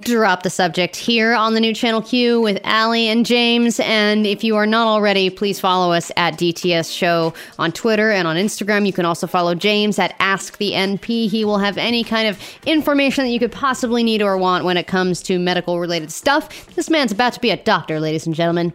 drop 0.00 0.42
the 0.42 0.50
subject 0.50 0.94
here 0.94 1.34
on 1.34 1.54
the 1.54 1.60
new 1.60 1.74
channel 1.74 2.02
Q 2.02 2.40
with 2.40 2.60
Allie 2.64 3.08
and 3.08 3.26
James. 3.26 3.80
And 3.80 4.26
if 4.26 4.44
you 4.44 4.56
are 4.56 4.66
not 4.66 4.86
already, 4.86 5.30
please 5.30 5.58
follow 5.58 5.92
us 5.92 6.12
at 6.16 6.34
DTS 6.34 6.96
Show 6.96 7.34
on 7.58 7.72
Twitter 7.72 8.10
and 8.10 8.28
on 8.28 8.36
Instagram. 8.36 8.86
You 8.86 8.92
can 8.92 9.04
also 9.04 9.26
follow 9.26 9.54
James 9.54 9.98
at 9.98 10.14
Ask 10.20 10.58
the 10.58 10.72
NP. 10.72 11.28
He 11.28 11.44
will 11.44 11.58
have 11.58 11.78
any 11.78 12.04
kind 12.04 12.28
of 12.28 12.38
information 12.66 13.24
that 13.24 13.30
you 13.30 13.38
could 13.38 13.52
possibly 13.52 14.04
need 14.04 14.22
or 14.22 14.36
want 14.36 14.64
when 14.64 14.76
it 14.76 14.86
comes 14.86 15.22
to 15.22 15.38
medical 15.38 15.80
related 15.80 16.12
stuff. 16.12 16.66
This 16.74 16.90
man's 16.90 17.12
about 17.12 17.32
to 17.32 17.40
be 17.40 17.50
a 17.50 17.56
doctor, 17.56 17.98
ladies 17.98 18.26
and 18.26 18.34
gentlemen. 18.34 18.72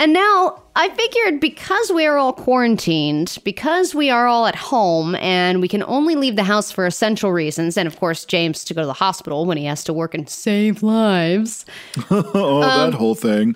And 0.00 0.14
now 0.14 0.62
I 0.76 0.88
figured 0.88 1.40
because 1.40 1.92
we 1.92 2.06
are 2.06 2.16
all 2.16 2.32
quarantined, 2.32 3.36
because 3.44 3.94
we 3.94 4.08
are 4.08 4.26
all 4.26 4.46
at 4.46 4.56
home 4.56 5.14
and 5.16 5.60
we 5.60 5.68
can 5.68 5.82
only 5.82 6.14
leave 6.14 6.36
the 6.36 6.42
house 6.42 6.72
for 6.72 6.86
essential 6.86 7.32
reasons, 7.32 7.76
and 7.76 7.86
of 7.86 8.00
course, 8.00 8.24
James 8.24 8.64
to 8.64 8.72
go 8.72 8.80
to 8.80 8.86
the 8.86 8.94
hospital 8.94 9.44
when 9.44 9.58
he 9.58 9.66
has 9.66 9.84
to 9.84 9.92
work 9.92 10.14
and 10.14 10.26
save 10.26 10.82
lives. 10.82 11.66
oh, 12.10 12.60
that 12.60 12.94
whole 12.94 13.14
thing. 13.14 13.54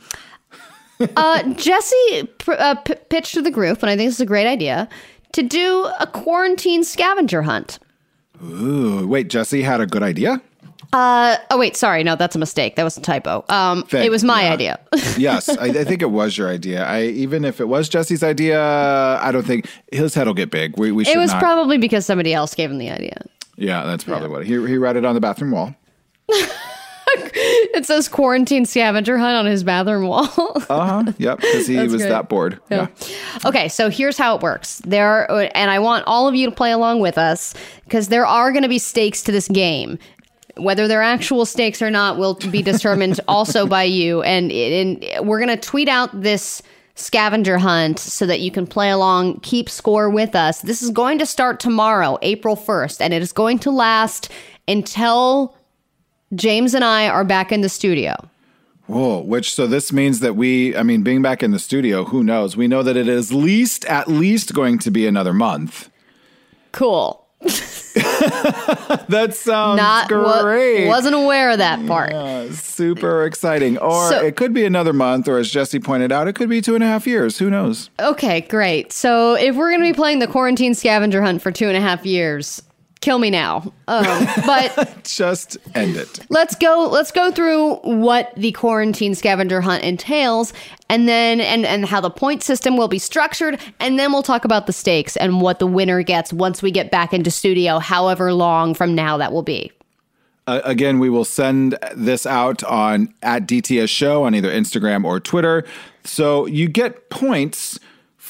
uh, 1.17 1.43
Jesse 1.55 2.29
pr- 2.37 2.53
uh, 2.53 2.75
p- 2.75 2.97
pitched 3.09 3.33
to 3.33 3.41
the 3.41 3.51
group, 3.51 3.83
and 3.83 3.89
I 3.89 3.97
think 3.97 4.09
this 4.09 4.17
is 4.17 4.21
a 4.21 4.27
great 4.27 4.47
idea, 4.47 4.87
to 5.33 5.43
do 5.43 5.91
a 5.99 6.07
quarantine 6.07 6.85
scavenger 6.85 7.41
hunt. 7.41 7.79
Ooh, 8.45 9.07
wait, 9.07 9.31
Jesse 9.31 9.63
had 9.63 9.81
a 9.81 9.87
good 9.87 10.03
idea? 10.03 10.43
Uh, 10.95 11.37
oh 11.51 11.59
wait, 11.59 11.77
sorry, 11.77 12.05
no, 12.05 12.15
that's 12.15 12.37
a 12.37 12.39
mistake. 12.39 12.77
That 12.77 12.85
was 12.85 12.97
a 12.97 13.01
typo. 13.01 13.45
Um, 13.49 13.83
Thank- 13.83 14.07
it 14.07 14.11
was 14.11 14.23
my 14.23 14.45
yeah. 14.45 14.53
idea. 14.53 14.81
yes, 15.19 15.49
I, 15.49 15.67
I 15.67 15.85
think 15.85 16.03
it 16.03 16.11
was 16.13 16.39
your 16.39 16.49
idea. 16.49 16.85
I 16.85 17.03
even 17.07 17.45
if 17.45 17.61
it 17.61 17.67
was 17.67 17.89
Jesse's 17.89 18.23
idea, 18.23 18.63
I 18.63 19.33
don't 19.33 19.45
think 19.45 19.69
his 19.91 20.15
head 20.15 20.29
will 20.29 20.35
get 20.35 20.51
big. 20.53 20.79
We, 20.79 20.93
we 20.93 21.05
should 21.05 21.17
it 21.17 21.19
was 21.19 21.33
not. 21.33 21.41
probably 21.43 21.79
because 21.79 22.07
somebody 22.07 22.33
else 22.33 22.55
gave 22.55 22.71
him 22.71 22.79
the 22.79 22.91
idea. 22.91 23.21
yeah, 23.57 23.85
that's 23.85 24.05
probably 24.05 24.29
what 24.29 24.47
he 24.47 24.53
he 24.53 24.79
read 24.79 24.97
it 24.97 25.05
on 25.05 25.15
the 25.17 25.21
bathroom 25.21 25.51
wall. 25.51 25.75
It 27.17 27.87
says 27.87 28.09
quarantine 28.09 28.65
scavenger 28.67 29.19
hunt 29.19 29.37
on 29.37 29.47
his 29.47 29.65
bathroom 29.65 30.07
wall. 30.09 30.29
Uh 30.71 31.03
huh. 31.05 31.13
Yep, 31.19 31.41
because 31.41 31.67
he 31.67 31.75
That's 31.75 31.93
was 31.93 32.03
great. 32.03 32.09
that 32.09 32.29
bored. 32.31 32.59
Yeah. 32.71 32.87
Okay, 33.45 33.69
so 33.69 33.91
here's 33.91 34.17
how 34.17 34.35
it 34.35 34.43
works. 34.43 34.81
There 34.87 35.31
are, 35.31 35.51
and 35.55 35.71
I 35.71 35.79
want 35.79 36.05
all 36.07 36.27
of 36.27 36.35
you 36.35 36.49
to 36.49 36.55
play 36.55 36.71
along 36.73 37.01
with 37.01 37.19
us 37.19 37.55
because 37.85 38.09
there 38.09 38.25
are 38.25 38.51
going 38.51 38.63
to 38.63 38.69
be 38.69 38.79
stakes 38.79 39.23
to 39.25 39.33
this 39.33 39.47
game. 39.49 39.99
Whether 40.57 40.87
they're 40.87 41.03
actual 41.03 41.47
stakes 41.47 41.83
or 41.83 41.91
not 41.91 42.19
will 42.19 42.35
be 42.35 42.63
determined 42.63 43.21
also 43.29 43.67
by 43.67 43.85
you. 43.85 44.23
And, 44.23 44.53
and 44.53 45.27
we're 45.27 45.39
going 45.39 45.57
to 45.57 45.57
tweet 45.57 45.89
out 45.89 46.21
this 46.21 46.63
scavenger 46.95 47.59
hunt 47.59 47.99
so 47.99 48.27
that 48.27 48.41
you 48.41 48.51
can 48.51 48.67
play 48.67 48.91
along, 48.91 49.41
keep 49.41 49.69
score 49.69 50.09
with 50.09 50.35
us. 50.35 50.61
This 50.63 50.83
is 50.83 50.91
going 50.91 51.19
to 51.19 51.27
start 51.27 51.59
tomorrow, 51.59 52.19
April 52.23 52.57
1st, 52.57 53.01
and 53.01 53.13
it 53.13 53.21
is 53.21 53.33
going 53.33 53.59
to 53.61 53.71
last 53.71 54.31
until 54.69 55.57
James 56.35 56.75
and 56.75 56.85
I 56.85 57.09
are 57.09 57.25
back 57.25 57.53
in 57.53 57.61
the 57.61 57.69
studio. 57.69 58.15
Whoa, 58.87 59.21
which 59.21 59.55
so 59.55 59.67
this 59.67 59.93
means 59.93 60.21
that 60.21 60.37
we, 60.37 60.77
I 60.77 60.83
mean, 60.83 61.03
being 61.03 61.23
back 61.23 61.43
in 61.43 61.53
the 61.53 61.59
studio, 61.59 62.05
who 62.05 62.23
knows? 62.23 62.57
We 62.57 62.69
know 62.69 62.83
that 62.83 62.97
it 62.97 63.09
is 63.09 63.33
least 63.33 63.85
at 63.87 64.09
least 64.09 64.53
going 64.53 64.79
to 64.81 64.91
be 64.91 65.07
another 65.07 65.33
month. 65.33 65.91
Cool. 66.73 67.27
That 69.09 69.35
sounds 69.35 69.77
Not 69.79 70.11
wa- 70.11 70.43
great. 70.43 70.87
wasn't 70.89 71.15
aware 71.15 71.51
of 71.51 71.59
that 71.59 71.85
part. 71.87 72.13
Uh, 72.13 72.51
super 72.53 73.25
exciting. 73.25 73.79
Or 73.79 74.09
So- 74.11 74.25
it 74.25 74.37
could 74.37 74.53
be 74.53 74.65
another 74.65 74.93
month, 74.93 75.29
or 75.29 75.39
as 75.39 75.51
Jesse 75.51 75.79
pointed 75.81 76.11
out, 76.13 76.27
it 76.29 76.35
could 76.35 76.49
be 76.49 76.61
two 76.61 76.75
and 76.75 76.83
a 76.83 76.87
half 76.87 77.07
years. 77.07 77.39
Who 77.39 77.51
knows? 77.51 77.91
Okay, 78.01 78.43
great. 78.43 78.93
So 78.93 79.35
if 79.35 79.55
we're 79.57 79.71
going 79.71 79.81
to 79.83 79.89
be 79.89 79.95
playing 79.95 80.19
the 80.19 80.27
quarantine 80.27 80.75
scavenger 80.75 81.23
hunt 81.23 81.43
for 81.43 81.53
two 81.53 81.69
and 81.69 81.77
a 81.77 81.81
half 81.81 82.05
years, 82.07 82.63
kill 83.05 83.19
me 83.19 83.29
now. 83.29 83.73
Um, 83.87 84.27
but 84.47 85.01
Just 85.05 85.59
end 85.75 85.97
it. 85.97 86.21
let's 86.31 86.55
go. 86.55 86.89
Let's 86.91 87.13
go 87.13 87.31
through 87.31 87.77
what 87.81 88.33
the 88.35 88.53
quarantine 88.53 89.15
scavenger 89.15 89.61
hunt 89.61 89.85
entails, 89.85 90.55
and 90.89 91.07
then 91.07 91.41
and 91.41 91.67
and 91.67 91.85
how 91.85 92.01
the 92.01 92.11
point 92.11 92.43
system 92.43 92.79
will 92.79 92.89
be 92.89 92.99
structured, 92.99 93.61
and 93.79 93.99
then 93.99 94.11
we'll 94.11 94.23
talk 94.23 94.47
about 94.47 94.67
the 94.67 94.73
stakes 94.73 95.17
and 95.19 95.43
what 95.43 95.59
the 95.59 95.67
winner 95.67 96.03
gets 96.03 96.33
once 96.33 96.63
we 96.63 96.71
get 96.71 96.91
back 96.91 97.13
into 97.13 97.31
studio, 97.31 97.79
however 97.79 98.33
long 98.33 98.73
from 98.75 98.95
now 98.95 99.19
that 99.19 99.33
will 99.33 99.43
be. 99.43 99.71
Uh, 100.47 100.61
again, 100.65 100.99
we 100.99 101.09
will 101.09 101.25
send 101.25 101.79
this 101.95 102.27
out 102.27 102.63
on 102.65 103.13
at 103.23 103.47
DTS 103.47 103.89
Show 103.89 104.25
on 104.25 104.35
either 104.35 104.51
Instagram 104.51 105.05
or 105.05 105.21
Twitter. 105.21 105.65
So 106.05 106.47
you 106.47 106.69
get 106.69 107.09
points 107.11 107.79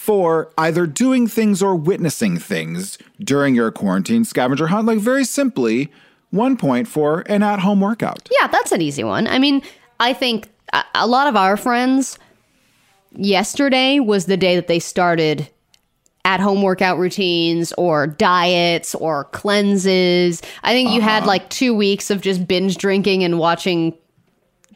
for 0.05 0.51
either 0.59 0.87
doing 0.87 1.27
things 1.27 1.63
or 1.63 1.75
witnessing 1.75 2.37
things 2.37 2.99
during 3.21 3.55
your 3.55 3.71
quarantine 3.71 4.23
scavenger 4.23 4.67
hunt. 4.67 4.87
Like 4.87 4.99
very 4.99 5.25
simply, 5.25 5.91
one 6.29 6.59
point 6.59 6.87
for 6.87 7.21
an 7.21 7.43
at-home 7.43 7.81
workout. 7.81 8.29
Yeah, 8.39 8.49
that's 8.49 8.71
an 8.71 8.83
easy 8.83 9.03
one. 9.03 9.27
I 9.27 9.39
mean, 9.39 9.63
I 10.01 10.13
think 10.13 10.51
a, 10.95 11.07
lot 11.07 11.27
of 11.27 11.37
our 11.37 11.57
friends 11.57 12.19
yesterday 13.13 13.99
was 13.99 14.27
the 14.27 14.37
day 14.37 14.57
that 14.57 14.67
they 14.67 14.79
started 14.79 15.49
at 16.27 16.39
home 16.39 16.61
workout 16.61 16.99
routines 16.99 17.73
or 17.79 18.07
diets 18.07 18.95
or 18.95 19.25
cleanses. 19.25 20.43
I 20.63 20.75
think 20.75 20.91
you 20.91 21.01
had 21.01 21.21
uh-huh. 21.21 21.29
like 21.29 21.49
2 21.49 21.75
weeks 21.75 22.11
of 22.11 22.21
just 22.21 22.47
binge 22.47 22.77
drinking 22.77 23.25
and 23.25 23.39
watching 23.39 23.95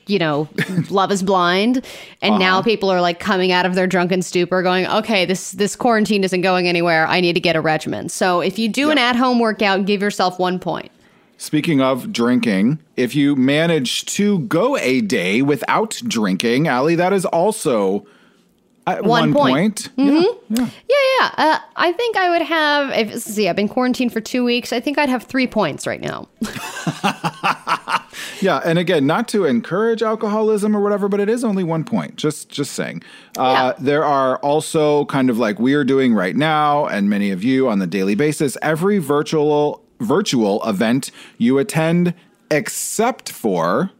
you 0.08 0.19
know, 0.19 0.48
Love 0.91 1.12
is 1.12 1.22
Blind, 1.22 1.84
and 2.22 2.38
now 2.38 2.62
people 2.62 2.91
are 2.91 3.00
like 3.00 3.20
coming 3.20 3.52
out 3.52 3.66
of 3.66 3.74
their 3.74 3.86
drunken 3.86 4.22
stupor, 4.22 4.62
going, 4.62 4.86
"Okay, 4.86 5.24
this 5.24 5.52
this 5.52 5.76
quarantine 5.76 6.24
isn't 6.24 6.41
going 6.41 6.66
anywhere. 6.66 7.06
I 7.06 7.20
need 7.20 7.34
to 7.34 7.41
get 7.41 7.54
a 7.56 7.60
regimen." 7.60 8.08
So 8.08 8.41
if 8.41 8.58
you 8.58 8.68
do 8.68 8.91
an 8.91 8.98
at 8.98 9.16
home 9.16 9.38
workout, 9.38 9.84
give 9.84 10.02
yourself 10.02 10.38
one 10.38 10.58
point. 10.58 10.91
Speaking 11.36 11.80
of 11.80 12.12
drinking, 12.12 12.80
if 12.97 13.14
you 13.14 13.36
manage 13.36 14.04
to 14.06 14.41
go 14.41 14.76
a 14.78 15.00
day 15.00 15.41
without 15.41 16.00
drinking, 16.08 16.66
Allie, 16.66 16.97
that 16.97 17.12
is 17.12 17.24
also 17.26 18.04
uh, 18.88 18.97
One 19.02 19.32
one, 19.32 19.34
point. 19.34 19.88
point. 19.97 20.06
Yeah, 20.08 20.22
yeah. 20.48 20.70
Yeah, 20.88 20.97
yeah. 21.20 21.30
Uh, 21.36 21.58
I 21.76 21.92
think 21.92 22.16
I 22.16 22.30
would 22.30 22.42
have. 22.42 22.91
If 22.91 23.22
see, 23.22 23.48
I've 23.48 23.54
been 23.56 23.68
quarantined 23.68 24.12
for 24.12 24.20
two 24.20 24.44
weeks. 24.44 24.72
I 24.72 24.80
think 24.80 24.97
I'd 24.98 25.10
have 25.10 25.24
three 25.24 25.47
points 25.47 25.86
right 25.86 26.00
now. 26.00 26.26
Yeah, 28.41 28.60
and 28.65 28.78
again, 28.78 29.06
not 29.06 29.28
to 29.28 29.44
encourage 29.44 30.03
alcoholism 30.03 30.76
or 30.76 30.81
whatever, 30.81 31.09
but 31.09 31.21
it 31.21 31.28
is 31.28 31.44
only 31.44 31.65
one 31.65 31.84
point. 31.84 32.16
Just 32.16 32.49
just 32.49 32.72
saying. 32.72 33.03
Uh, 33.37 33.72
There 33.78 34.04
are 34.04 34.38
also 34.38 35.04
kind 35.06 35.31
of 35.31 35.38
like 35.38 35.59
we 35.59 35.75
are 35.75 35.84
doing 35.84 36.15
right 36.15 36.37
now, 36.37 36.87
and 36.87 37.09
many 37.10 37.31
of 37.31 37.43
you 37.43 37.69
on 37.69 37.78
the 37.78 37.87
daily 37.87 38.15
basis, 38.15 38.56
every 38.62 38.98
virtual 38.98 39.82
virtual 40.00 40.62
event 40.69 41.10
you 41.38 41.59
attend, 41.59 42.15
except 42.50 43.31
for 43.31 43.91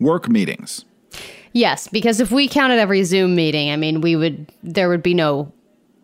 work 0.00 0.28
meetings. 0.28 0.84
Yes, 1.52 1.88
because 1.88 2.20
if 2.20 2.30
we 2.30 2.48
counted 2.48 2.78
every 2.78 3.02
Zoom 3.02 3.34
meeting, 3.34 3.70
I 3.70 3.76
mean, 3.76 4.00
we 4.00 4.16
would. 4.16 4.50
There 4.62 4.88
would 4.88 5.02
be 5.02 5.14
no 5.14 5.52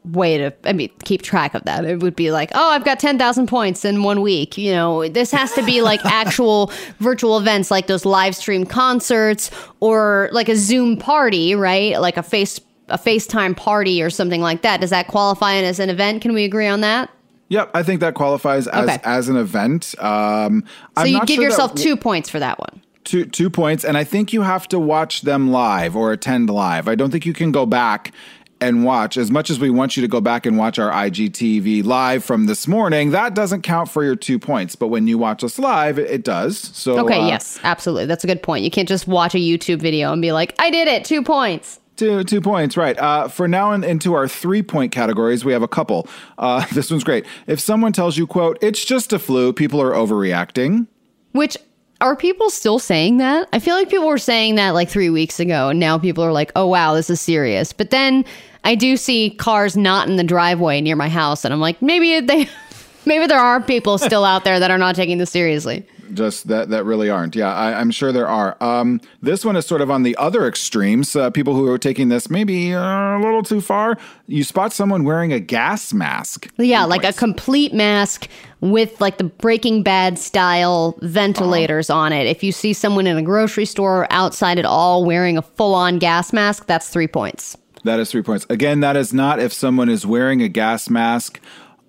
way 0.04 0.38
to. 0.38 0.52
I 0.64 0.72
mean, 0.72 0.90
keep 1.04 1.22
track 1.22 1.54
of 1.54 1.62
that. 1.64 1.84
It 1.84 2.00
would 2.02 2.16
be 2.16 2.30
like, 2.32 2.50
oh, 2.54 2.70
I've 2.70 2.84
got 2.84 2.98
ten 2.98 3.18
thousand 3.18 3.46
points 3.46 3.84
in 3.84 4.02
one 4.02 4.20
week. 4.20 4.58
You 4.58 4.72
know, 4.72 5.08
this 5.08 5.30
has 5.30 5.52
to 5.54 5.64
be 5.64 5.80
like 5.82 6.00
actual 6.04 6.72
virtual 6.98 7.38
events, 7.38 7.70
like 7.70 7.86
those 7.86 8.04
live 8.04 8.34
stream 8.36 8.66
concerts 8.66 9.50
or 9.80 10.28
like 10.32 10.48
a 10.48 10.56
Zoom 10.56 10.96
party, 10.96 11.54
right? 11.54 12.00
Like 12.00 12.16
a 12.16 12.22
face 12.22 12.60
a 12.88 12.98
FaceTime 12.98 13.56
party 13.56 14.02
or 14.02 14.10
something 14.10 14.40
like 14.42 14.62
that. 14.62 14.80
Does 14.80 14.90
that 14.90 15.06
qualify 15.08 15.54
as 15.54 15.78
an 15.80 15.88
event? 15.88 16.20
Can 16.20 16.34
we 16.34 16.44
agree 16.44 16.66
on 16.66 16.80
that? 16.82 17.08
Yep, 17.48 17.70
I 17.74 17.82
think 17.82 18.00
that 18.00 18.14
qualifies 18.14 18.66
as 18.66 18.88
Okay. 18.88 18.98
as 19.04 19.28
an 19.28 19.36
event. 19.36 19.94
Um, 19.98 20.64
So 20.98 21.04
you 21.04 21.20
give 21.24 21.36
sure 21.36 21.44
yourself 21.44 21.70
w- 21.74 21.84
two 21.84 21.96
points 21.96 22.28
for 22.28 22.38
that 22.38 22.58
one. 22.58 22.82
two 23.04 23.24
two 23.26 23.50
points, 23.50 23.84
and 23.84 23.96
I 23.96 24.04
think 24.04 24.32
you 24.32 24.42
have 24.42 24.66
to 24.68 24.78
watch 24.78 25.22
them 25.22 25.50
live 25.50 25.94
or 25.96 26.12
attend 26.12 26.50
live. 26.50 26.88
I 26.88 26.94
don't 26.94 27.10
think 27.10 27.24
you 27.24 27.32
can 27.34 27.52
go 27.52 27.66
back 27.66 28.12
and 28.62 28.84
watch 28.84 29.16
as 29.16 29.30
much 29.30 29.50
as 29.50 29.58
we 29.58 29.70
want 29.70 29.96
you 29.96 30.00
to 30.02 30.08
go 30.08 30.20
back 30.20 30.46
and 30.46 30.56
watch 30.56 30.78
our 30.78 30.90
IGTV 30.90 31.84
live 31.84 32.24
from 32.24 32.46
this 32.46 32.68
morning. 32.68 33.10
That 33.10 33.34
doesn't 33.34 33.62
count 33.62 33.90
for 33.90 34.04
your 34.04 34.14
two 34.14 34.38
points, 34.38 34.76
but 34.76 34.88
when 34.88 35.08
you 35.08 35.18
watch 35.18 35.42
us 35.42 35.58
live, 35.58 35.98
it, 35.98 36.08
it 36.08 36.24
does. 36.24 36.58
So 36.58 36.98
Okay, 37.00 37.20
uh, 37.20 37.26
yes, 37.26 37.58
absolutely. 37.64 38.06
That's 38.06 38.22
a 38.22 38.28
good 38.28 38.42
point. 38.42 38.64
You 38.64 38.70
can't 38.70 38.88
just 38.88 39.08
watch 39.08 39.34
a 39.34 39.38
YouTube 39.38 39.80
video 39.80 40.12
and 40.12 40.22
be 40.22 40.30
like, 40.30 40.54
I 40.60 40.70
did 40.70 40.86
it, 40.86 41.04
two 41.04 41.22
points. 41.22 41.80
Two 41.96 42.24
two 42.24 42.40
points, 42.40 42.76
right? 42.76 42.98
Uh, 42.98 43.28
for 43.28 43.46
now, 43.46 43.72
and 43.72 43.84
into 43.84 44.14
our 44.14 44.26
three 44.26 44.62
point 44.62 44.92
categories, 44.92 45.44
we 45.44 45.52
have 45.52 45.62
a 45.62 45.68
couple. 45.68 46.08
Uh, 46.38 46.64
this 46.72 46.90
one's 46.90 47.04
great. 47.04 47.26
If 47.46 47.60
someone 47.60 47.92
tells 47.92 48.16
you, 48.16 48.26
"quote 48.26 48.56
It's 48.62 48.82
just 48.82 49.12
a 49.12 49.18
flu," 49.18 49.52
people 49.52 49.80
are 49.82 49.90
overreacting. 49.90 50.86
Which 51.32 51.58
are 52.02 52.16
people 52.16 52.50
still 52.50 52.78
saying 52.78 53.18
that? 53.18 53.48
I 53.52 53.60
feel 53.60 53.76
like 53.76 53.88
people 53.88 54.08
were 54.08 54.18
saying 54.18 54.56
that 54.56 54.70
like 54.70 54.88
three 54.88 55.08
weeks 55.08 55.38
ago, 55.38 55.68
and 55.68 55.78
now 55.78 55.98
people 55.98 56.24
are 56.24 56.32
like, 56.32 56.50
oh 56.56 56.66
wow, 56.66 56.94
this 56.94 57.08
is 57.08 57.20
serious. 57.20 57.72
But 57.72 57.90
then 57.90 58.24
I 58.64 58.74
do 58.74 58.96
see 58.96 59.30
cars 59.30 59.76
not 59.76 60.08
in 60.08 60.16
the 60.16 60.24
driveway 60.24 60.80
near 60.80 60.96
my 60.96 61.08
house, 61.08 61.44
and 61.44 61.52
I'm 61.52 61.60
like, 61.60 61.82
maybe 61.82 62.20
they, 62.20 62.48
maybe 63.06 63.26
there 63.26 63.40
are 63.40 63.60
people 63.60 63.98
still 63.98 64.24
out 64.24 64.44
there 64.44 64.60
that 64.60 64.70
are 64.70 64.78
not 64.78 64.94
taking 64.94 65.18
this 65.18 65.30
seriously. 65.30 65.84
just 66.14 66.48
that 66.48 66.68
that 66.68 66.84
really 66.84 67.10
aren't. 67.10 67.34
Yeah, 67.34 67.52
I, 67.52 67.80
am 67.80 67.90
sure 67.90 68.12
there 68.12 68.28
are. 68.28 68.56
Um, 68.62 69.00
this 69.20 69.44
one 69.44 69.56
is 69.56 69.66
sort 69.66 69.80
of 69.80 69.90
on 69.90 70.04
the 70.04 70.16
other 70.16 70.46
extremes. 70.46 71.16
Uh, 71.16 71.30
people 71.30 71.54
who 71.54 71.66
are 71.68 71.78
taking 71.78 72.08
this 72.08 72.30
maybe 72.30 72.72
uh, 72.72 73.18
a 73.18 73.20
little 73.20 73.42
too 73.42 73.60
far. 73.60 73.98
You 74.26 74.44
spot 74.44 74.72
someone 74.72 75.04
wearing 75.04 75.32
a 75.32 75.40
gas 75.40 75.92
mask. 75.92 76.48
Yeah, 76.56 76.84
like 76.84 77.04
a 77.04 77.12
complete 77.12 77.74
mask 77.74 78.28
with 78.60 79.00
like 79.00 79.18
the 79.18 79.24
Breaking 79.24 79.82
Bad 79.82 80.18
style 80.18 80.96
ventilators 81.02 81.90
uh-huh. 81.90 81.98
on 81.98 82.12
it. 82.12 82.28
If 82.28 82.44
you 82.44 82.52
see 82.52 82.72
someone 82.72 83.08
in 83.08 83.16
a 83.16 83.22
grocery 83.22 83.64
store 83.64 84.02
or 84.02 84.12
outside 84.12 84.58
at 84.58 84.64
all 84.64 85.04
wearing 85.04 85.36
a 85.36 85.42
full 85.42 85.74
on 85.74 85.98
gas 85.98 86.32
mask, 86.32 86.66
that's 86.66 86.88
three 86.88 87.08
points. 87.08 87.56
That 87.84 88.00
is 88.00 88.10
three 88.10 88.22
points. 88.22 88.46
Again, 88.48 88.80
that 88.80 88.96
is 88.96 89.12
not 89.12 89.40
if 89.40 89.52
someone 89.52 89.88
is 89.88 90.06
wearing 90.06 90.42
a 90.42 90.48
gas 90.48 90.88
mask 90.88 91.40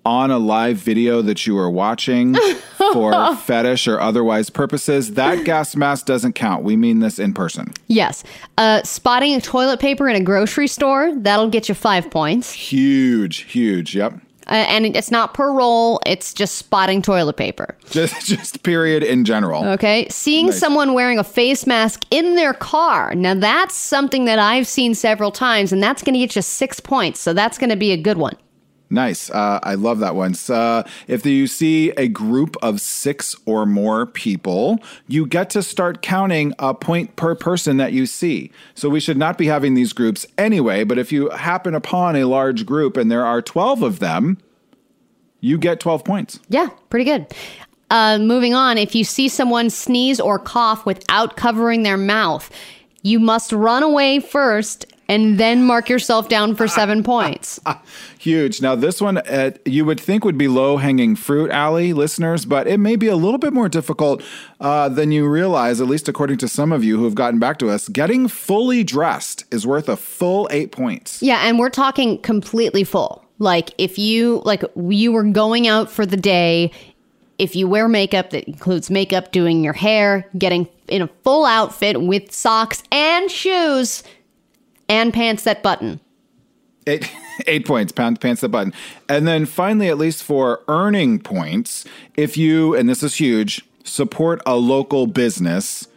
on 0.05 0.31
a 0.31 0.37
live 0.37 0.77
video 0.77 1.21
that 1.21 1.47
you 1.47 1.57
are 1.57 1.69
watching 1.69 2.35
for 2.93 3.35
fetish 3.37 3.87
or 3.87 3.99
otherwise 3.99 4.49
purposes, 4.49 5.13
that 5.13 5.45
gas 5.45 5.75
mask 5.75 6.05
doesn't 6.05 6.33
count. 6.33 6.63
We 6.63 6.75
mean 6.75 6.99
this 6.99 7.19
in 7.19 7.33
person. 7.33 7.71
Yes. 7.87 8.23
Uh, 8.57 8.83
spotting 8.83 9.33
a 9.35 9.41
toilet 9.41 9.79
paper 9.79 10.09
in 10.09 10.15
a 10.15 10.23
grocery 10.23 10.67
store, 10.67 11.13
that'll 11.15 11.49
get 11.49 11.69
you 11.69 11.75
five 11.75 12.09
points. 12.11 12.51
Huge, 12.51 13.41
huge. 13.43 13.95
Yep. 13.95 14.19
Uh, 14.53 14.57
and 14.57 14.95
it's 14.95 15.09
not 15.09 15.33
per 15.33 15.51
roll, 15.51 15.99
it's 16.05 16.31
just 16.31 16.55
spotting 16.55 17.01
toilet 17.01 17.35
paper. 17.35 17.75
Just 17.89 18.27
just 18.27 18.63
period 18.63 19.03
in 19.03 19.25
general. 19.25 19.63
Okay. 19.65 20.07
Seeing 20.09 20.47
nice. 20.47 20.59
someone 20.59 20.93
wearing 20.93 21.17
a 21.19 21.23
face 21.23 21.65
mask 21.65 22.03
in 22.11 22.35
their 22.35 22.53
car. 22.53 23.15
Now 23.15 23.33
that's 23.33 23.75
something 23.75 24.25
that 24.25 24.39
I've 24.39 24.67
seen 24.67 24.95
several 24.95 25.31
times 25.31 25.71
and 25.71 25.81
that's 25.81 26.03
going 26.03 26.13
to 26.13 26.19
get 26.19 26.35
you 26.35 26.41
6 26.41 26.79
points. 26.81 27.19
So 27.19 27.33
that's 27.33 27.57
going 27.57 27.69
to 27.71 27.75
be 27.75 27.91
a 27.91 27.97
good 27.97 28.17
one. 28.17 28.35
Nice. 28.93 29.31
Uh, 29.31 29.59
I 29.63 29.73
love 29.73 29.99
that 29.99 30.13
one. 30.13 30.35
Uh, 30.47 30.83
if 31.07 31.25
you 31.25 31.47
see 31.47 31.89
a 31.91 32.07
group 32.07 32.55
of 32.61 32.79
six 32.79 33.35
or 33.47 33.65
more 33.65 34.05
people, 34.05 34.79
you 35.07 35.25
get 35.25 35.49
to 35.51 35.63
start 35.63 36.03
counting 36.03 36.53
a 36.59 36.75
point 36.75 37.15
per 37.15 37.33
person 37.33 37.77
that 37.77 37.91
you 37.91 38.05
see. 38.05 38.51
So 38.75 38.89
we 38.89 38.99
should 38.99 39.17
not 39.17 39.39
be 39.39 39.47
having 39.47 39.73
these 39.73 39.93
groups 39.93 40.27
anyway, 40.37 40.83
but 40.83 40.99
if 40.99 41.11
you 41.11 41.29
happen 41.29 41.73
upon 41.73 42.15
a 42.15 42.25
large 42.25 42.67
group 42.67 42.95
and 42.95 43.09
there 43.09 43.25
are 43.25 43.41
12 43.41 43.81
of 43.81 43.97
them, 43.97 44.37
you 45.39 45.57
get 45.57 45.79
12 45.79 46.05
points. 46.05 46.39
Yeah, 46.49 46.69
pretty 46.91 47.05
good. 47.05 47.25
Uh, 47.89 48.19
moving 48.19 48.53
on, 48.53 48.77
if 48.77 48.93
you 48.93 49.03
see 49.03 49.27
someone 49.27 49.71
sneeze 49.71 50.19
or 50.19 50.37
cough 50.37 50.85
without 50.85 51.35
covering 51.35 51.81
their 51.81 51.97
mouth, 51.97 52.51
you 53.01 53.19
must 53.19 53.51
run 53.51 53.81
away 53.81 54.19
first 54.19 54.85
and 55.07 55.39
then 55.39 55.63
mark 55.63 55.89
yourself 55.89 56.29
down 56.29 56.55
for 56.55 56.67
seven 56.67 57.03
points. 57.13 57.59
Huge. 58.19 58.61
Now, 58.61 58.75
this 58.75 59.01
one 59.01 59.17
uh, 59.17 59.51
you 59.65 59.85
would 59.85 59.99
think 59.99 60.23
would 60.23 60.37
be 60.37 60.47
low 60.47 60.77
hanging 60.77 61.15
fruit, 61.15 61.51
Allie, 61.51 61.93
listeners, 61.93 62.45
but 62.45 62.67
it 62.67 62.79
may 62.79 62.95
be 62.95 63.07
a 63.07 63.15
little 63.15 63.37
bit 63.37 63.53
more 63.53 63.69
difficult 63.69 64.23
uh, 64.59 64.89
than 64.89 65.11
you 65.11 65.27
realize, 65.27 65.81
at 65.81 65.87
least 65.87 66.07
according 66.07 66.37
to 66.39 66.47
some 66.47 66.71
of 66.71 66.83
you 66.83 66.97
who 66.97 67.05
have 67.05 67.15
gotten 67.15 67.39
back 67.39 67.59
to 67.59 67.69
us. 67.69 67.89
Getting 67.89 68.27
fully 68.27 68.83
dressed 68.83 69.45
is 69.51 69.67
worth 69.67 69.89
a 69.89 69.97
full 69.97 70.47
eight 70.51 70.71
points. 70.71 71.21
Yeah, 71.21 71.47
and 71.47 71.59
we're 71.59 71.69
talking 71.69 72.19
completely 72.21 72.83
full. 72.83 73.23
Like 73.39 73.71
if 73.77 73.97
you 73.97 74.41
like 74.45 74.63
you 74.75 75.11
were 75.11 75.23
going 75.23 75.67
out 75.67 75.91
for 75.91 76.05
the 76.05 76.15
day, 76.17 76.71
if 77.37 77.55
you 77.55 77.67
wear 77.67 77.87
makeup 77.87 78.29
that 78.29 78.45
includes 78.45 78.89
makeup, 78.89 79.31
doing 79.31 79.63
your 79.63 79.73
hair, 79.73 80.29
getting 80.37 80.67
in 80.87 81.01
a 81.01 81.07
full 81.23 81.45
outfit 81.45 82.01
with 82.01 82.31
socks 82.31 82.83
and 82.91 83.29
shoes, 83.29 84.03
and 84.93 85.11
pants 85.11 85.43
that 85.43 85.63
button. 85.63 85.99
Eight, 86.85 87.11
eight 87.47 87.65
points, 87.65 87.91
pants, 87.91 88.19
pants 88.19 88.41
that 88.41 88.49
button. 88.49 88.73
And 89.09 89.27
then 89.27 89.45
finally, 89.47 89.89
at 89.89 89.97
least 89.97 90.23
for 90.23 90.61
earning 90.67 91.19
points, 91.19 91.85
if 92.15 92.37
you, 92.37 92.75
and 92.75 92.87
this 92.87 93.01
is 93.01 93.15
huge, 93.15 93.65
support 93.83 94.41
a 94.45 94.55
local 94.55 95.07
business 95.07 95.87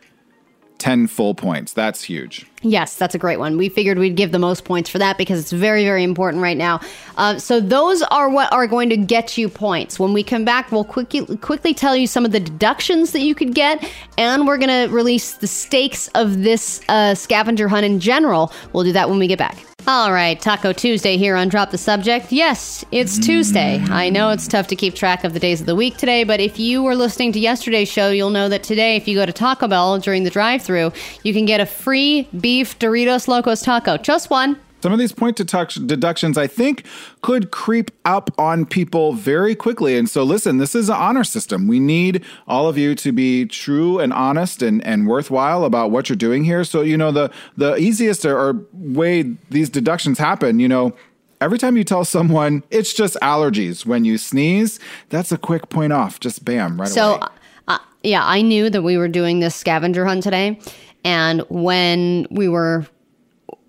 10 0.78 1.06
full 1.06 1.34
points. 1.34 1.73
That's 1.73 2.02
huge. 2.02 2.46
Yes, 2.62 2.96
that's 2.96 3.14
a 3.14 3.19
great 3.19 3.38
one. 3.38 3.56
We 3.56 3.69
figured 3.69 3.99
we'd 3.99 4.17
give 4.17 4.32
the 4.32 4.38
most 4.38 4.64
points 4.64 4.90
for 4.90 4.99
that 4.99 5.19
because 5.19 5.40
it's 5.40 5.52
very, 5.52 5.84
very 5.84 6.02
important 6.02 6.43
right 6.43 6.56
now. 6.56 6.81
Uh, 7.17 7.38
so 7.38 7.61
those 7.61 8.02
are 8.02 8.28
what 8.28 8.52
are 8.52 8.67
going 8.67 8.88
to 8.90 8.96
get 8.96 9.38
you 9.38 9.49
points. 9.49 9.99
When 9.99 10.12
we 10.12 10.23
come 10.23 10.44
back, 10.44 10.73
we'll 10.73 10.84
quickly 10.84 11.37
quickly 11.38 11.75
tell 11.75 11.96
you 11.96 12.06
some 12.06 12.25
of 12.25 12.32
the 12.32 12.40
deductions 12.40 13.12
that 13.12 13.20
you 13.20 13.34
could 13.34 13.55
get, 13.55 13.88
and 14.19 14.46
we're 14.46 14.58
going 14.58 14.88
to 14.88 14.93
release 14.93 15.34
the 15.34 15.46
stakes 15.46 16.08
of 16.14 16.43
this 16.43 16.81
uh, 16.88 17.14
scavenger 17.14 17.69
hunt 17.69 17.87
in 17.87 18.00
general. 18.00 18.52
We'll 18.72 18.84
do 18.84 18.93
that 18.93 19.08
when 19.08 19.19
we 19.19 19.26
get 19.26 19.38
back. 19.38 19.56
All 19.88 20.12
right, 20.12 20.41
Taco 20.41 20.73
Tuesday 20.73 21.17
here 21.17 21.37
on 21.37 21.49
Drop 21.49 21.71
the 21.71 21.79
Subject. 21.79 22.33
Yes, 22.33 22.85
it's 22.91 23.21
Tuesday. 23.21 23.79
I 23.88 24.11
know 24.11 24.31
it's 24.31 24.49
tough 24.49 24.67
to 24.67 24.75
keep 24.75 24.97
track 24.97 25.23
of 25.23 25.33
the 25.33 25.38
days 25.38 25.61
of 25.61 25.67
the 25.67 25.77
week 25.77 25.97
today, 25.97 26.25
but 26.25 26.41
if 26.41 26.59
you 26.59 26.83
were 26.83 26.97
listening 26.97 27.31
to 27.35 27.38
yesterday's 27.38 27.88
show, 27.88 28.11
you'll 28.11 28.31
know 28.31 28.49
that 28.49 28.65
today, 28.65 28.97
if 28.97 29.06
you 29.06 29.15
go 29.15 29.25
to 29.25 29.33
Taco 29.33 29.69
Bell 29.69 30.00
during 30.00 30.25
the 30.25 30.31
drive 30.31 30.62
through, 30.62 30.93
you 31.23 31.33
can 31.33 31.44
get 31.44 31.61
a 31.61 31.67
free 31.67 32.29
beef 32.41 32.77
Doritos 32.81 33.29
Locos 33.29 33.62
taco. 33.62 33.97
Just 33.97 34.29
one. 34.29 34.59
Some 34.82 34.93
of 34.93 34.99
these 34.99 35.12
point 35.12 35.37
deductions, 35.37 36.38
I 36.38 36.46
think, 36.46 36.84
could 37.23 37.50
creep 37.50 37.90
up 38.05 38.31
on 38.38 38.67
people 38.67 39.14
very 39.14 39.55
quickly. 39.55 39.96
And 39.96 40.08
so, 40.08 40.23
listen, 40.23 40.58
this 40.58 40.75
is 40.75 40.88
an 40.88 40.96
honor 40.96 41.25
system. 41.25 41.67
We 41.67 41.81
need 41.81 42.25
all 42.46 42.69
of 42.69 42.76
you 42.76 42.94
to 42.96 43.12
be 43.12 43.46
true 43.46 43.99
and 43.99 44.12
honest 44.12 44.62
and, 44.62 44.84
and 44.84 45.06
worthwhile 45.06 45.64
about 45.64 45.90
what 45.90 46.08
you're 46.08 46.17
doing 46.17 46.44
here. 46.44 46.62
So, 46.62 46.82
you 46.82 46.96
know, 46.96 47.11
the, 47.11 47.32
the 47.56 47.76
easiest 47.76 48.25
or, 48.25 48.38
or 48.38 48.67
way 48.73 49.23
these 49.50 49.70
deductions 49.70 50.19
happen, 50.19 50.61
you 50.61 50.69
know, 50.69 50.94
every 51.40 51.58
time 51.58 51.76
you 51.76 51.84
tell 51.84 52.05
someone 52.05 52.62
it's 52.70 52.93
just 52.93 53.17
allergies 53.22 53.87
when 53.87 54.05
you 54.05 54.19
sneeze, 54.19 54.79
that's 55.08 55.32
a 55.32 55.38
quick 55.38 55.69
point 55.69 55.93
off. 55.93 56.20
Just 56.20 56.44
bam, 56.44 56.81
right 56.81 56.88
so, 56.88 57.14
away. 57.14 57.20
So, 57.20 57.29
uh, 57.69 57.79
yeah, 58.02 58.25
I 58.25 58.43
knew 58.43 58.70
that 58.70 58.82
we 58.82 58.96
were 58.99 59.08
doing 59.08 59.40
this 59.40 59.55
scavenger 59.55 60.05
hunt 60.05 60.22
today. 60.22 60.61
And 61.05 61.40
when 61.49 62.26
we 62.31 62.49
were 62.49 62.87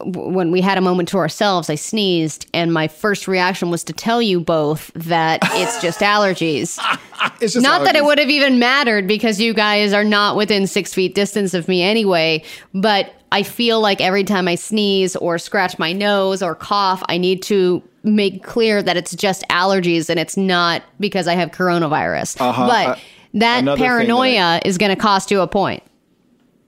when 0.04 0.52
we 0.52 0.62
had 0.62 0.78
a 0.78 0.82
moment 0.82 1.10
to 1.10 1.18
ourselves, 1.18 1.70
I 1.70 1.76
sneezed, 1.76 2.48
and 2.54 2.72
my 2.72 2.88
first 2.88 3.28
reaction 3.28 3.72
was 3.72 3.84
to 3.86 3.94
tell 3.94 4.22
you 4.22 4.40
both 4.40 4.92
that 4.94 5.40
it's 5.54 5.82
just 5.82 6.02
allergies. 6.02 6.78
it's 7.42 7.54
just 7.54 7.64
not 7.64 7.82
allergies. 7.82 7.86
that 7.86 7.96
it 7.96 8.04
would 8.06 8.20
have 8.20 8.30
even 8.30 8.60
mattered 8.60 9.08
because 9.08 9.42
you 9.42 9.54
guys 9.54 9.94
are 9.94 10.04
not 10.04 10.36
within 10.36 10.68
six 10.68 10.94
feet 10.94 11.16
distance 11.16 11.54
of 11.54 11.68
me 11.68 11.82
anyway. 11.82 12.44
But 12.74 13.14
I 13.32 13.44
feel 13.44 13.82
like 13.82 14.00
every 14.00 14.24
time 14.24 14.48
I 14.48 14.56
sneeze 14.56 15.16
or 15.16 15.38
scratch 15.38 15.80
my 15.80 15.94
nose 15.94 16.44
or 16.44 16.54
cough, 16.56 17.04
I 17.10 17.18
need 17.18 17.42
to 17.44 17.82
make 18.04 18.44
clear 18.44 18.82
that 18.84 18.98
it's 18.98 19.16
just 19.16 19.44
allergies 19.50 20.10
and 20.10 20.20
it's 20.20 20.38
not 20.38 20.84
because 21.00 21.28
I 21.28 21.34
have 21.34 21.52
coronavirus. 21.52 22.40
Uh-huh. 22.40 22.68
But 22.68 22.88
uh, 22.88 22.96
that 23.34 23.78
paranoia 23.78 24.34
that 24.36 24.66
I- 24.66 24.68
is 24.68 24.78
going 24.78 24.96
to 24.96 25.02
cost 25.02 25.32
you 25.32 25.42
a 25.42 25.48
point 25.48 25.84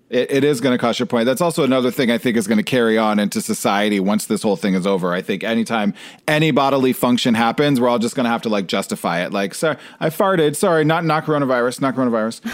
it, 0.10 0.32
it 0.32 0.44
is 0.44 0.60
going 0.60 0.74
to 0.74 0.78
cost 0.78 1.00
your 1.00 1.06
point. 1.06 1.26
That's 1.26 1.42
also 1.42 1.64
another 1.64 1.92
thing 1.92 2.10
I 2.10 2.18
think 2.18 2.36
is 2.36 2.48
going 2.48 2.58
to 2.58 2.64
carry 2.64 2.98
on 2.98 3.20
into 3.20 3.42
society 3.42 4.00
once 4.00 4.26
this 4.26 4.42
whole 4.42 4.56
thing 4.56 4.74
is 4.74 4.88
over. 4.88 5.14
I 5.14 5.22
think 5.22 5.44
anytime 5.44 5.94
any 6.28 6.52
bodily 6.52 6.94
function 6.94 7.36
happens, 7.36 7.80
we're 7.80 7.90
all 7.90 8.00
just 8.00 8.16
going 8.16 8.24
to 8.24 8.30
have 8.30 8.42
to 8.44 8.50
like 8.50 8.68
justify 8.68 9.24
it. 9.24 9.32
Like, 9.32 9.54
sorry, 9.54 9.78
I 10.00 10.10
farted. 10.10 10.56
Sorry, 10.56 10.84
not 10.84 11.06
not 11.06 11.26
coronavirus, 11.26 11.82
not 11.82 11.96
coronavirus. 11.96 12.46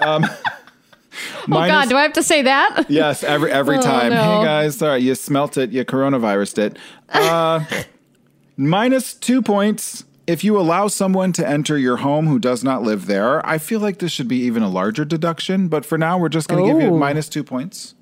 um, 0.06 0.24
oh 0.24 1.46
God, 1.48 1.88
do 1.88 1.96
I 1.96 2.02
have 2.02 2.12
to 2.14 2.22
say 2.22 2.42
that? 2.42 2.86
Yes, 2.88 3.24
every 3.24 3.50
every 3.50 3.76
oh, 3.78 3.82
time. 3.82 4.10
No. 4.10 4.40
Hey 4.40 4.44
guys, 4.44 4.76
sorry, 4.76 5.00
you 5.00 5.14
smelt 5.14 5.56
it, 5.56 5.70
you 5.70 5.84
coronavirused 5.84 6.58
it. 6.58 6.78
Uh, 7.08 7.64
minus 8.56 9.14
two 9.14 9.40
points 9.40 10.04
if 10.26 10.42
you 10.42 10.58
allow 10.58 10.88
someone 10.88 11.32
to 11.34 11.48
enter 11.48 11.78
your 11.78 11.98
home 11.98 12.26
who 12.26 12.38
does 12.38 12.64
not 12.64 12.82
live 12.82 13.06
there, 13.06 13.44
I 13.46 13.58
feel 13.58 13.80
like 13.80 13.98
this 13.98 14.12
should 14.12 14.28
be 14.28 14.38
even 14.38 14.62
a 14.62 14.68
larger 14.68 15.04
deduction. 15.04 15.68
But 15.68 15.84
for 15.84 15.96
now, 15.96 16.18
we're 16.18 16.28
just 16.28 16.48
going 16.48 16.64
to 16.64 16.72
give 16.72 16.82
you 16.82 16.94
oh. 16.94 16.98
minus 16.98 17.28
two 17.28 17.44
points. 17.44 17.94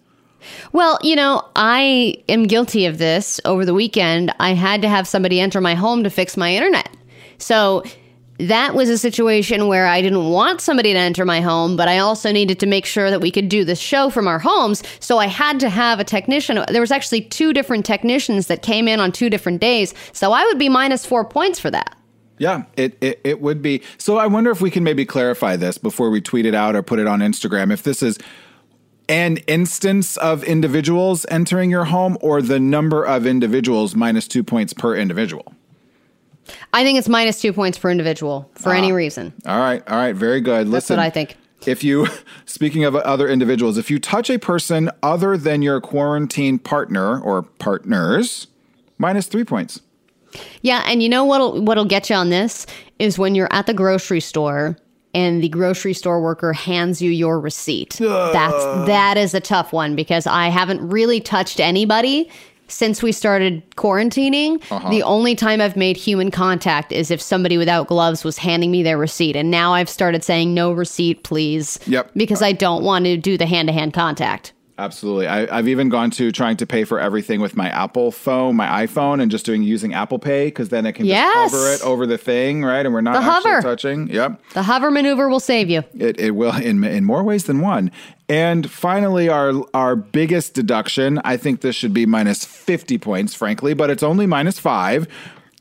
Well, 0.73 0.99
you 1.03 1.17
know, 1.17 1.47
I 1.57 2.23
am 2.29 2.45
guilty 2.45 2.87
of 2.87 2.99
this. 2.99 3.41
Over 3.45 3.65
the 3.65 3.75
weekend, 3.75 4.35
I 4.41 4.55
had 4.55 4.83
to 4.83 4.89
have 4.89 5.09
somebody 5.09 5.41
enter 5.41 5.61
my 5.61 5.75
home 5.75 6.05
to 6.05 6.11
fix 6.11 6.37
my 6.37 6.55
internet. 6.55 6.89
So 7.39 7.83
that 8.39 8.75
was 8.75 8.89
a 8.89 8.99
situation 8.99 9.69
where 9.69 9.87
I 9.87 10.03
didn't 10.03 10.29
want 10.29 10.61
somebody 10.61 10.93
to 10.93 10.99
enter 10.99 11.25
my 11.25 11.41
home, 11.41 11.77
but 11.77 11.89
I 11.89 11.99
also 11.99 12.33
needed 12.33 12.59
to 12.61 12.67
make 12.67 12.85
sure 12.85 13.11
that 13.11 13.21
we 13.21 13.31
could 13.31 13.49
do 13.49 13.65
this 13.65 13.79
show 13.79 14.11
from 14.11 14.27
our 14.27 14.39
homes. 14.39 14.83
So 14.99 15.19
I 15.19 15.29
had 15.29 15.61
to 15.61 15.69
have 15.69 16.01
a 16.01 16.05
technician. 16.05 16.63
There 16.69 16.81
was 16.81 16.91
actually 16.91 17.23
two 17.23 17.53
different 17.53 17.87
technicians 17.87 18.49
that 18.49 18.63
came 18.63 18.89
in 18.89 19.01
on 19.01 19.13
two 19.13 19.31
different 19.31 19.61
days. 19.61 19.95
So 20.13 20.33
I 20.33 20.45
would 20.45 20.59
be 20.59 20.69
minus 20.69 21.07
four 21.07 21.25
points 21.25 21.59
for 21.59 21.71
that. 21.71 21.97
Yeah, 22.39 22.65
it, 22.77 22.97
it, 23.01 23.21
it 23.23 23.41
would 23.41 23.63
be. 23.63 23.83
So 23.99 24.17
I 24.19 24.27
wonder 24.27 24.51
if 24.51 24.61
we 24.61 24.71
can 24.71 24.83
maybe 24.83 25.05
clarify 25.05 25.57
this 25.57 25.79
before 25.79 26.11
we 26.11 26.21
tweet 26.21 26.47
it 26.47 26.55
out 26.55 26.75
or 26.75 26.83
put 26.83 26.99
it 26.99 27.07
on 27.07 27.21
Instagram. 27.21 27.73
If 27.73 27.83
this 27.83 28.03
is 28.03 28.19
an 29.09 29.37
instance 29.47 30.17
of 30.17 30.43
individuals 30.45 31.27
entering 31.29 31.71
your 31.71 31.85
home 31.85 32.17
or 32.21 32.41
the 32.41 32.59
number 32.59 33.05
of 33.05 33.27
individuals 33.27 33.95
minus 33.95 34.27
two 34.27 34.43
points 34.43 34.73
per 34.73 34.97
individual. 34.97 35.53
I 36.73 36.85
think 36.85 36.99
it's 36.99 37.09
minus 37.09 37.41
two 37.41 37.53
points 37.53 37.79
per 37.79 37.91
individual 37.91 38.51
for 38.55 38.71
ah, 38.71 38.77
any 38.77 38.93
reason. 38.93 39.33
All 39.47 39.59
right, 39.59 39.83
all 39.89 39.97
right, 39.97 40.15
very 40.15 40.41
good. 40.41 40.67
That's 40.67 40.73
Listen, 40.73 40.97
what 40.97 41.07
I 41.07 41.11
think. 41.11 41.37
If 41.67 41.83
you, 41.83 42.07
speaking 42.47 42.85
of 42.85 42.95
other 42.97 43.29
individuals, 43.29 43.79
if 43.79 43.91
you 43.91 43.99
touch 43.99 44.29
a 44.31 44.39
person 44.39 44.91
other 45.03 45.37
than 45.37 45.63
your 45.63 45.81
quarantine 45.81 46.59
partner 46.59 47.21
or 47.21 47.43
partners, 47.43 48.47
minus 48.99 49.27
three 49.27 49.45
points. 49.45 49.81
Yeah, 50.63 50.83
and 50.87 51.03
you 51.03 51.09
know 51.09 51.25
what'll 51.25 51.63
what'll 51.63 51.85
get 51.85 52.11
you 52.11 52.17
on 52.17 52.31
this 52.31 52.67
is 52.99 53.19
when 53.19 53.35
you're 53.35 53.53
at 53.53 53.67
the 53.67 53.75
grocery 53.75 54.21
store 54.21 54.77
and 55.15 55.43
the 55.43 55.49
grocery 55.49 55.95
store 55.95 56.21
worker 56.21 56.53
hands 56.53 57.01
you 57.01 57.11
your 57.11 57.39
receipt. 57.41 57.97
That's 58.01 58.87
that 58.87 59.17
is 59.17 59.35
a 59.35 59.41
tough 59.41 59.73
one 59.73 59.95
because 59.95 60.27
I 60.27 60.49
haven't 60.49 60.87
really 60.89 61.21
touched 61.21 61.61
anybody 61.61 62.31
since 62.67 63.03
we 63.03 63.13
started 63.13 63.63
quarantining. 63.77 64.63
Uh-huh. 64.71 64.91
The 64.91 65.03
only 65.03 65.35
time 65.35 65.61
I've 65.61 65.77
made 65.77 65.97
human 65.97 66.31
contact 66.31 66.93
is 66.93 67.11
if 67.11 67.21
somebody 67.21 67.59
without 67.59 67.89
gloves 67.89 68.25
was 68.25 68.39
handing 68.39 68.71
me 68.71 68.83
their 68.83 68.99
receipt. 68.99 69.37
And 69.37 69.51
now 69.51 69.75
I've 69.75 69.89
started 69.89 70.25
saying 70.25 70.55
no 70.55 70.73
receipt, 70.73 71.25
please. 71.25 71.79
Yep. 71.87 72.13
Because 72.17 72.43
I 72.43 72.53
don't 72.53 72.83
want 72.83 73.05
to 73.05 73.17
do 73.19 73.37
the 73.37 73.47
hand 73.47 73.69
to 73.69 73.73
hand 73.73 73.93
contact. 73.93 74.54
Absolutely. 74.77 75.29
I, 75.29 75.57
I've 75.57 75.69
even 75.69 75.89
gone 75.89 76.11
to 76.13 76.33
trying 76.33 76.57
to 76.57 76.67
pay 76.67 76.83
for 76.83 76.99
everything 76.99 77.41
with 77.41 77.57
my 77.57 77.69
Apple 77.69 78.11
phone, 78.11 78.57
my 78.57 78.85
iPhone, 78.87 79.23
and 79.23 79.31
just 79.31 79.47
doing 79.47 79.63
using 79.63 79.95
Apple 79.95 80.19
Pay 80.19 80.47
because 80.47 80.71
then 80.71 80.85
it 80.85 80.95
can 80.95 81.07
Yes. 81.07 81.53
just 81.53 81.55
hover 81.55 81.73
it 81.75 81.83
over 81.89 82.07
the 82.09 82.19
thing, 82.19 82.65
right? 82.65 82.85
And 82.85 82.93
we're 82.93 83.01
not 83.01 83.13
The 83.13 83.19
actually 83.31 83.51
hover. 83.53 83.63
touching. 83.63 84.09
Yep. 84.09 84.43
The 84.55 84.63
hover 84.65 84.91
maneuver 84.91 85.29
will 85.29 85.39
save 85.39 85.71
you. 85.71 85.85
It, 85.97 86.19
it 86.19 86.33
will 86.33 86.57
in 86.57 86.83
in 86.83 87.05
more 87.05 87.23
ways 87.23 87.45
than 87.45 87.61
one. 87.61 87.93
And 88.29 88.69
finally, 88.69 89.29
our 89.29 89.53
our 89.75 89.95
biggest 89.95 90.55
deduction. 90.55 91.21
I 91.25 91.37
think 91.37 91.61
this 91.61 91.77
should 91.77 91.95
be 91.95 92.05
minus 92.05 92.45
fifty 92.45 92.99
points, 92.99 93.33
frankly, 93.33 93.75
but 93.75 93.91
it's 93.91 94.03
only 94.03 94.27
minus 94.27 94.59
five. 94.59 95.07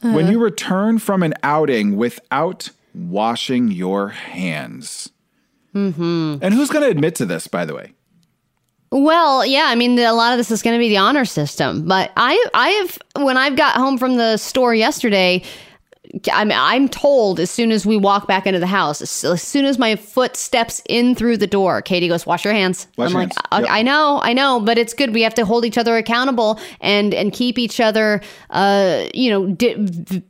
When 0.02 0.30
you 0.30 0.38
return 0.40 0.98
from 1.00 1.22
an 1.24 1.34
outing 1.44 1.96
without 1.98 2.72
washing 2.96 3.70
your 3.72 4.10
hands. 4.10 5.12
Mm-hmm. 5.74 6.38
And 6.42 6.54
who's 6.54 6.70
going 6.70 6.84
to 6.84 6.90
admit 6.90 7.16
to 7.16 7.26
this, 7.26 7.48
by 7.48 7.64
the 7.64 7.74
way? 7.74 7.94
Well, 8.94 9.44
yeah, 9.44 9.66
I 9.70 9.74
mean, 9.76 9.96
the, 9.96 10.04
a 10.04 10.14
lot 10.14 10.34
of 10.34 10.38
this 10.38 10.52
is 10.52 10.62
going 10.62 10.76
to 10.76 10.80
be 10.80 10.88
the 10.88 10.98
honor 10.98 11.26
system. 11.26 11.88
But 11.88 12.12
I, 12.16 12.46
I 12.54 12.70
have 12.70 13.00
when 13.24 13.38
I've 13.38 13.56
got 13.56 13.76
home 13.76 13.98
from 13.98 14.18
the 14.18 14.38
store 14.38 14.76
yesterday, 14.76 15.42
I'm, 16.32 16.52
I'm 16.52 16.88
told 16.90 17.40
as 17.40 17.50
soon 17.50 17.72
as 17.72 17.86
we 17.86 17.98
walk 17.98 18.28
back 18.28 18.46
into 18.46 18.60
the 18.60 18.68
house, 18.68 19.02
as, 19.02 19.42
soon 19.42 19.66
as 19.66 19.80
my 19.80 19.96
foot 19.96 20.36
steps 20.36 20.82
in 20.88 21.16
through 21.16 21.38
the 21.38 21.48
door, 21.48 21.82
Katie 21.82 22.08
goes, 22.08 22.26
"Wash 22.26 22.46
your 22.46 22.54
hands." 22.54 22.88
Wash 22.98 23.08
I'm 23.08 23.12
your 23.14 23.22
like, 23.22 23.30
hands. 23.30 23.48
I, 23.52 23.60
Yep. 23.62 23.70
I 23.72 23.82
know, 23.82 24.20
I 24.24 24.34
know, 24.34 24.60
but 24.60 24.78
it's 24.78 24.94
good. 24.94 25.14
We 25.14 25.24
have 25.24 25.34
to 25.36 25.46
hold 25.46 25.66
each 25.66 25.78
other 25.78 25.98
accountable 25.98 26.60
and 26.82 27.14
and 27.14 27.34
keep 27.34 27.58
each 27.58 27.80
other, 27.80 28.22
uh, 28.52 29.06
you 29.14 29.30
know, 29.32 29.48
di- 29.48 29.76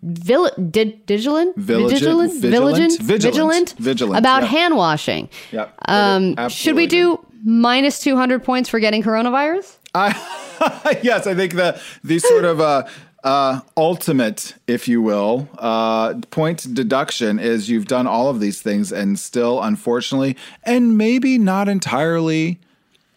vil- 0.04 0.52
di- 0.72 1.02
vigilant, 1.08 1.56
Vigilant, 1.58 1.92
vigilant, 1.92 3.02
vigilant, 3.02 3.76
vigilant, 3.78 4.18
about 4.20 4.44
yep. 4.44 4.52
hand 4.52 4.78
washing. 4.78 5.30
Yep. 5.52 5.76
Um, 5.90 6.36
Absolutely 6.38 6.50
should 6.50 6.76
we 6.76 6.88
do. 6.88 7.20
minus 7.44 8.00
200 8.00 8.44
points 8.44 8.70
for 8.70 8.80
getting 8.80 9.04
coronavirus? 9.04 9.78
I 9.94 11.00
yes, 11.04 11.28
I 11.28 11.36
think 11.36 11.56
the 11.56 11.80
the 12.04 12.20
sort 12.20 12.46
of 12.46 12.62
uh, 12.62 12.84
uh, 13.24 13.62
ultimate, 13.78 14.56
if 14.68 14.88
you 14.88 15.02
will, 15.02 15.48
uh, 15.58 16.14
point 16.32 16.74
deduction 16.74 17.40
is 17.40 17.70
you've 17.70 17.88
done 17.88 18.06
all 18.06 18.30
of 18.30 18.40
these 18.40 18.62
things 18.62 18.92
and 18.92 19.18
still, 19.18 19.62
unfortunately, 19.62 20.36
and 20.64 20.98
maybe 20.98 21.38
not 21.38 21.70
entirely 21.70 22.60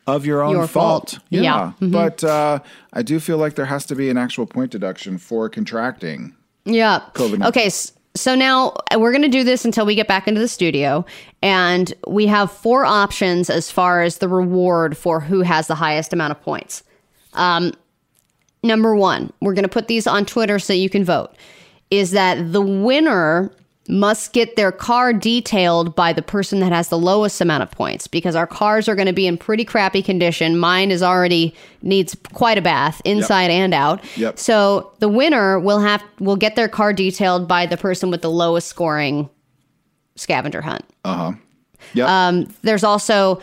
of 0.06 0.25
your 0.25 0.42
own 0.42 0.52
Your 0.52 0.68
fault. 0.68 1.18
Yeah, 1.30 1.40
Yeah. 1.40 1.72
Mm-hmm. 1.80 1.90
but 1.90 2.22
uh, 2.22 2.60
I 2.92 3.02
do 3.02 3.18
feel 3.18 3.38
like 3.38 3.56
there 3.56 3.64
has 3.64 3.84
to 3.86 3.96
be 3.96 4.08
an 4.08 4.16
actual 4.16 4.46
point 4.46 4.70
deduction 4.70 5.18
for 5.18 5.48
contracting. 5.48 6.34
Yeah. 6.64 7.00
COVID-19. 7.14 7.48
Okay. 7.48 7.70
So 8.14 8.34
now 8.34 8.76
uh, 8.94 8.98
we're 8.98 9.10
going 9.10 9.22
to 9.22 9.28
do 9.28 9.42
this 9.44 9.64
until 9.64 9.84
we 9.84 9.94
get 9.94 10.06
back 10.06 10.28
into 10.28 10.40
the 10.40 10.48
studio. 10.48 11.04
And 11.42 11.92
we 12.06 12.26
have 12.26 12.52
four 12.52 12.84
options 12.84 13.50
as 13.50 13.70
far 13.70 14.02
as 14.02 14.18
the 14.18 14.28
reward 14.28 14.96
for 14.96 15.20
who 15.20 15.40
has 15.42 15.66
the 15.66 15.75
highest 15.75 16.12
amount 16.12 16.30
of 16.30 16.40
points. 16.40 16.84
Um, 17.34 17.72
number 18.66 18.94
one, 18.94 19.32
we're 19.40 19.54
going 19.54 19.64
to 19.64 19.68
put 19.68 19.88
these 19.88 20.06
on 20.06 20.26
Twitter 20.26 20.58
so 20.58 20.73
you 20.73 20.90
can 20.90 21.04
vote, 21.04 21.35
is 21.90 22.11
that 22.12 22.52
the 22.52 22.61
winner 22.61 23.52
must 23.88 24.32
get 24.32 24.56
their 24.56 24.73
car 24.73 25.12
detailed 25.12 25.94
by 25.94 26.12
the 26.12 26.23
person 26.23 26.61
that 26.61 26.73
has 26.73 26.88
the 26.88 26.99
lowest 26.99 27.40
amount 27.40 27.62
of 27.62 27.70
points 27.70 28.06
because 28.06 28.35
our 28.35 28.46
cars 28.46 28.88
are 28.88 28.94
going 28.94 29.06
to 29.06 29.12
be 29.12 29.26
in 29.26 29.38
pretty 29.38 29.64
crappy 29.64 30.02
condition. 30.02 30.58
Mine 30.58 30.90
is 30.90 31.02
already 31.02 31.54
needs 31.82 32.16
quite 32.32 32.58
a 32.58 32.62
bath 32.62 33.00
inside 33.04 33.50
and 33.50 33.73
out. 33.73 34.04
Yep. 34.16 34.38
So 34.38 34.92
the 34.99 35.08
winner 35.08 35.61
will 35.61 35.80
have 35.80 36.02
will 36.18 36.37
get 36.37 36.56
their 36.56 36.68
car 36.68 36.92
detailed 36.92 37.46
by 37.46 37.66
the 37.66 37.76
person 37.76 38.11
with 38.11 38.23
the 38.23 38.30
lowest 38.30 38.66
scoring 38.68 39.30
scavenger 40.16 40.62
hunt. 40.62 40.85
Uh-huh. 41.04 41.32
Yep. 41.94 42.08
Um, 42.08 42.54
there's 42.62 42.82
also 42.82 43.40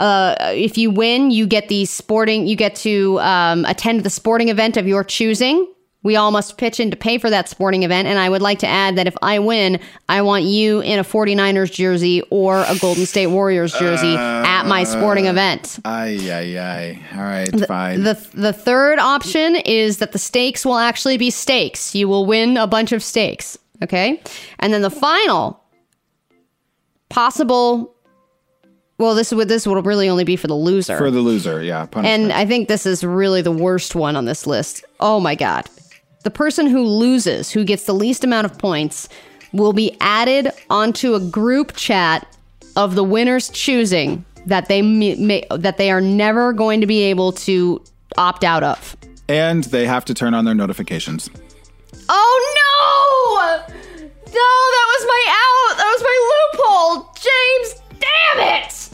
uh, 0.00 0.52
if 0.54 0.78
you 0.78 0.90
win, 0.90 1.30
you 1.30 1.46
get 1.46 1.68
the 1.68 1.84
sporting. 1.84 2.46
You 2.46 2.56
get 2.56 2.74
to 2.76 3.20
um, 3.20 3.64
attend 3.66 4.02
the 4.02 4.10
sporting 4.10 4.48
event 4.48 4.76
of 4.76 4.88
your 4.88 5.04
choosing. 5.04 5.66
We 6.02 6.16
all 6.16 6.30
must 6.30 6.56
pitch 6.56 6.80
in 6.80 6.90
to 6.90 6.96
pay 6.96 7.18
for 7.18 7.28
that 7.28 7.50
sporting 7.50 7.82
event. 7.82 8.08
And 8.08 8.18
I 8.18 8.30
would 8.30 8.40
like 8.40 8.58
to 8.60 8.66
add 8.66 8.96
that 8.96 9.06
if 9.06 9.14
I 9.20 9.38
win, 9.38 9.78
I 10.08 10.22
want 10.22 10.44
you 10.44 10.80
in 10.80 10.98
a 10.98 11.04
49ers 11.04 11.70
jersey 11.70 12.22
or 12.30 12.60
a 12.60 12.74
Golden 12.78 13.04
State 13.04 13.26
Warriors 13.26 13.74
jersey 13.74 14.16
at 14.16 14.64
my 14.64 14.84
sporting 14.84 15.26
event. 15.26 15.78
Ay, 15.84 16.18
ay, 16.30 16.58
ay. 16.58 17.02
All 17.14 17.22
right, 17.22 17.66
fine. 17.66 18.04
The 18.04 18.14
the 18.32 18.54
third 18.54 18.98
option 18.98 19.56
is 19.56 19.98
that 19.98 20.12
the 20.12 20.18
stakes 20.18 20.64
will 20.64 20.78
actually 20.78 21.18
be 21.18 21.28
steaks. 21.30 21.94
You 21.94 22.08
will 22.08 22.24
win 22.24 22.56
a 22.56 22.66
bunch 22.66 22.92
of 22.92 23.02
steaks. 23.02 23.58
Okay, 23.82 24.22
and 24.58 24.72
then 24.72 24.80
the 24.80 24.90
final 24.90 25.62
possible. 27.10 27.94
Well, 29.00 29.14
this 29.14 29.32
would 29.32 29.48
this 29.48 29.66
will 29.66 29.80
really 29.82 30.08
only 30.10 30.24
be 30.24 30.36
for 30.36 30.46
the 30.46 30.54
loser. 30.54 30.98
for 30.98 31.10
the 31.10 31.20
loser, 31.20 31.62
yeah. 31.62 31.86
Punishment. 31.86 32.24
and 32.24 32.32
I 32.34 32.44
think 32.44 32.68
this 32.68 32.84
is 32.84 33.02
really 33.02 33.40
the 33.40 33.50
worst 33.50 33.94
one 33.94 34.14
on 34.14 34.26
this 34.26 34.46
list. 34.46 34.84
Oh 35.00 35.18
my 35.20 35.34
god. 35.34 35.68
The 36.22 36.30
person 36.30 36.66
who 36.66 36.82
loses, 36.84 37.50
who 37.50 37.64
gets 37.64 37.84
the 37.84 37.94
least 37.94 38.24
amount 38.24 38.44
of 38.44 38.58
points, 38.58 39.08
will 39.52 39.72
be 39.72 39.96
added 40.02 40.50
onto 40.68 41.14
a 41.14 41.20
group 41.20 41.74
chat 41.74 42.26
of 42.76 42.94
the 42.94 43.02
winner's 43.02 43.48
choosing 43.48 44.22
that 44.46 44.68
they 44.68 44.82
may, 44.82 45.14
may, 45.16 45.46
that 45.50 45.78
they 45.78 45.90
are 45.90 46.00
never 46.02 46.52
going 46.52 46.82
to 46.82 46.86
be 46.86 47.00
able 47.04 47.32
to 47.32 47.82
opt 48.18 48.44
out 48.44 48.62
of. 48.62 48.96
and 49.28 49.64
they 49.64 49.86
have 49.86 50.04
to 50.04 50.12
turn 50.14 50.34
on 50.34 50.44
their 50.44 50.54
notifications. 50.54 51.30
Oh 52.10 52.36
no! 52.60 53.74
No, 54.26 54.50
that 54.74 54.86
was 54.92 55.06
my 55.06 55.24
out. 55.28 55.76
That 55.78 55.90
was 55.94 56.02
my 56.02 56.18
loophole. 56.30 57.14
James, 57.14 57.82
damn 57.98 58.62
it! 58.62 58.89